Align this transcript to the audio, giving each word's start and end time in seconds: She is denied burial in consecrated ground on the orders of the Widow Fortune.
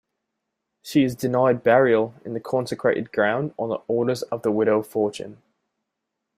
She 0.81 1.03
is 1.03 1.15
denied 1.15 1.61
burial 1.61 2.15
in 2.25 2.39
consecrated 2.41 3.11
ground 3.11 3.53
on 3.59 3.69
the 3.69 3.81
orders 3.87 4.23
of 4.23 4.41
the 4.41 4.51
Widow 4.51 4.81
Fortune. 4.81 5.43